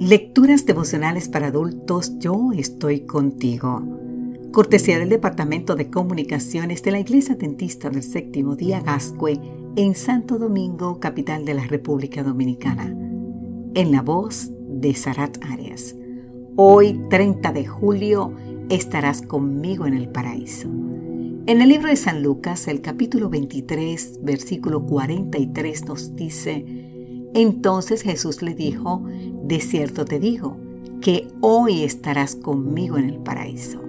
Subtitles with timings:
[0.00, 3.82] Lecturas devocionales para adultos, yo estoy contigo.
[4.50, 9.38] Cortesía del Departamento de Comunicaciones de la Iglesia Dentista del Séptimo Día Gascue
[9.76, 12.86] en Santo Domingo, capital de la República Dominicana.
[13.74, 15.94] En la voz de Sarat Arias.
[16.56, 18.32] Hoy, 30 de julio,
[18.70, 20.68] estarás conmigo en el paraíso.
[21.44, 26.64] En el libro de San Lucas, el capítulo 23, versículo 43 nos dice,
[27.34, 29.04] entonces Jesús le dijo,
[29.42, 30.56] de cierto te digo,
[31.00, 33.80] que hoy estarás conmigo en el paraíso.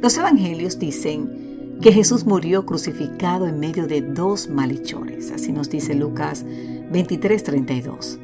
[0.00, 5.94] Los evangelios dicen que Jesús murió crucificado en medio de dos malhechores, así nos dice
[5.94, 6.44] Lucas
[6.92, 8.18] 23:32.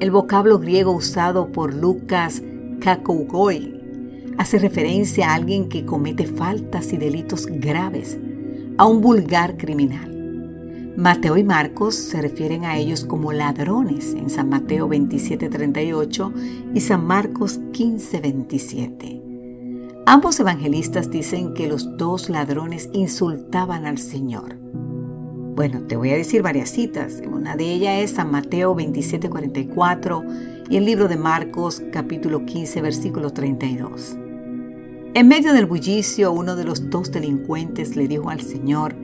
[0.00, 2.42] El vocablo griego usado por Lucas
[2.80, 3.74] kakougoi
[4.36, 8.18] hace referencia a alguien que comete faltas y delitos graves,
[8.76, 10.17] a un vulgar criminal.
[10.98, 16.32] Mateo y Marcos se refieren a ellos como ladrones en San Mateo 27:38
[16.74, 19.22] y San Marcos 15:27.
[20.06, 24.56] Ambos evangelistas dicen que los dos ladrones insultaban al Señor.
[25.54, 27.22] Bueno, te voy a decir varias citas.
[27.32, 30.24] Una de ellas es San Mateo 27:44
[30.68, 34.16] y el libro de Marcos capítulo 15 versículo 32.
[35.14, 38.96] En medio del bullicio, uno de los dos delincuentes le dijo al Señor,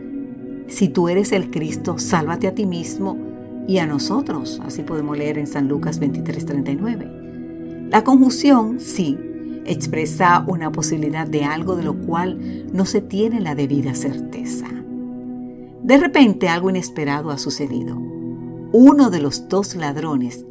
[0.69, 3.19] si tú eres el Cristo, sálvate a ti mismo
[3.67, 4.61] y a nosotros.
[4.65, 7.89] Así podemos leer en San Lucas 23:39.
[7.91, 9.19] La conjunción sí
[9.67, 14.67] expresa una posibilidad de algo de lo cual no se tiene la debida certeza.
[15.83, 17.97] De repente algo inesperado ha sucedido.
[18.73, 20.45] Uno de los dos ladrones,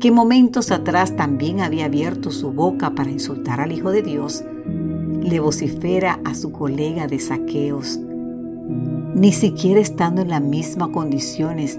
[0.00, 4.44] que momentos atrás también había abierto su boca para insultar al Hijo de Dios,
[5.22, 8.00] le vocifera a su colega de saqueos
[9.14, 11.78] ni siquiera estando en las mismas condiciones,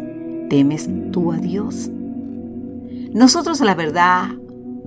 [0.49, 1.89] temes tú a Dios.
[3.13, 4.27] Nosotros, la verdad,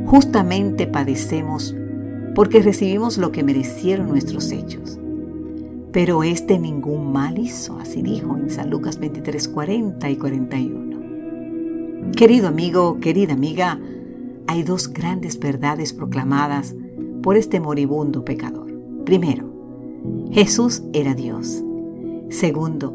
[0.04, 1.74] justamente padecemos
[2.34, 4.98] porque recibimos lo que merecieron nuestros hechos.
[5.92, 10.96] Pero este ningún mal hizo, así dijo en San Lucas 23, 40 y 41.
[12.12, 13.80] Querido amigo, querida amiga,
[14.46, 16.76] hay dos grandes verdades proclamadas
[17.22, 18.70] por este moribundo pecador.
[19.04, 19.46] Primero,
[20.30, 21.64] Jesús era Dios
[22.28, 22.92] Segundo,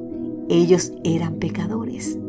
[0.49, 2.19] ellos eran pecadores.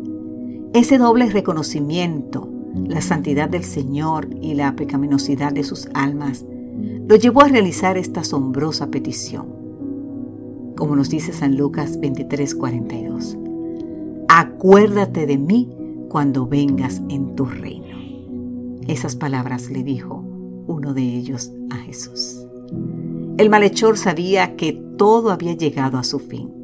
[0.72, 2.48] Ese doble reconocimiento,
[2.86, 6.44] la santidad del Señor y la pecaminosidad de sus almas,
[7.08, 9.46] lo llevó a realizar esta asombrosa petición.
[10.76, 13.36] Como nos dice San Lucas 23:42.
[14.28, 15.69] Acuérdate de mí
[16.08, 17.98] cuando vengas en tu reino.
[18.86, 20.24] Esas palabras le dijo
[20.66, 22.46] uno de ellos a Jesús.
[23.36, 26.62] El malhechor sabía que todo había llegado a su fin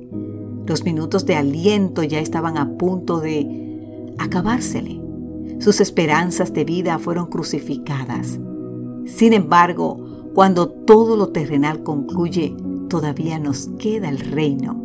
[0.68, 5.00] los minutos de aliento ya estaban a punto de acabársele.
[5.58, 8.38] Sus esperanzas de vida fueron crucificadas.
[9.06, 9.98] Sin embargo,
[10.34, 12.54] cuando todo lo terrenal concluye,
[12.88, 14.80] todavía nos queda el reino.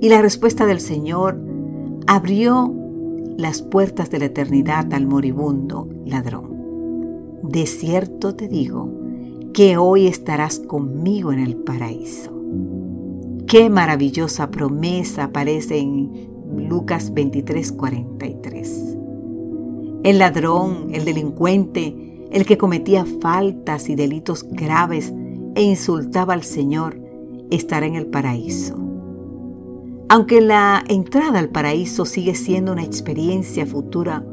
[0.00, 1.40] Y la respuesta del Señor
[2.06, 2.74] abrió
[3.38, 7.40] las puertas de la eternidad al moribundo ladrón.
[7.42, 8.90] De cierto te digo
[9.54, 12.35] que hoy estarás conmigo en el paraíso.
[13.46, 16.28] Qué maravillosa promesa aparece en
[16.68, 18.96] Lucas 23, 43.
[20.02, 25.12] El ladrón, el delincuente, el que cometía faltas y delitos graves
[25.54, 27.00] e insultaba al Señor,
[27.50, 28.76] estará en el paraíso.
[30.08, 34.24] Aunque la entrada al paraíso sigue siendo una experiencia futura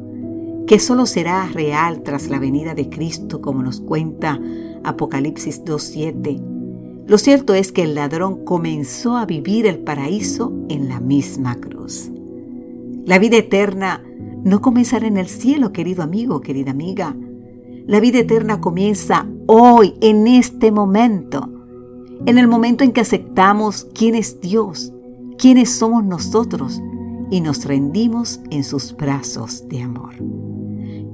[0.66, 4.40] que solo será real tras la venida de Cristo, como nos cuenta
[4.82, 6.53] Apocalipsis 2.7,
[7.06, 12.10] lo cierto es que el ladrón comenzó a vivir el paraíso en la misma cruz.
[13.04, 14.02] La vida eterna
[14.42, 17.14] no comenzará en el cielo, querido amigo, querida amiga.
[17.86, 21.50] La vida eterna comienza hoy, en este momento,
[22.24, 24.90] en el momento en que aceptamos quién es Dios,
[25.36, 26.80] quiénes somos nosotros
[27.30, 30.14] y nos rendimos en sus brazos de amor.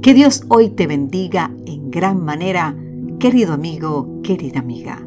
[0.02, 2.76] Que Dios hoy te bendiga en gran manera,
[3.18, 5.04] querido amigo, querida amiga.